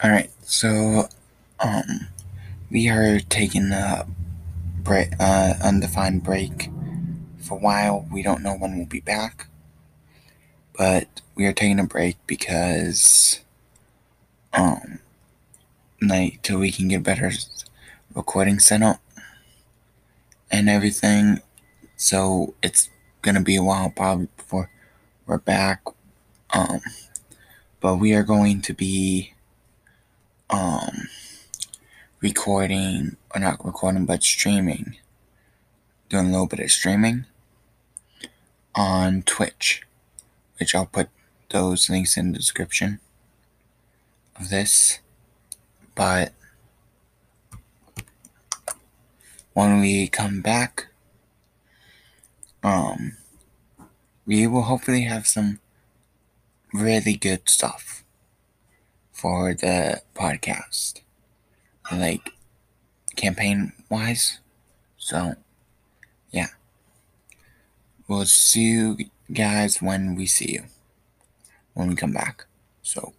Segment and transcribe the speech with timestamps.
[0.00, 1.08] All right, so
[1.58, 2.06] um,
[2.70, 4.06] we are taking a
[4.80, 6.70] break, uh, undefined break
[7.38, 8.06] for a while.
[8.12, 9.48] We don't know when we'll be back,
[10.76, 13.40] but we are taking a break because
[14.52, 15.00] um,
[16.00, 17.32] like till we can get better
[18.14, 19.00] recording setup
[20.48, 21.40] and everything.
[21.96, 22.88] So it's
[23.22, 24.70] gonna be a while probably before
[25.26, 25.82] we're back.
[26.54, 26.82] Um,
[27.80, 29.34] but we are going to be
[32.20, 34.96] recording or not recording but streaming.
[36.08, 37.26] Doing a little bit of streaming
[38.74, 39.82] on twitch
[40.58, 41.08] which i'll put
[41.50, 43.00] those links in the description
[44.38, 45.00] of this.
[45.94, 46.32] But
[49.52, 50.88] when we come back
[52.62, 53.16] um
[54.26, 55.60] we will hopefully have some
[56.72, 58.04] really good stuff
[59.12, 61.00] for the podcast
[61.92, 62.32] like
[63.16, 64.40] campaign wise.
[64.96, 65.34] So,
[66.30, 66.48] yeah.
[68.06, 68.96] We'll see you
[69.32, 70.64] guys when we see you,
[71.74, 72.46] when we come back.
[72.82, 73.12] So,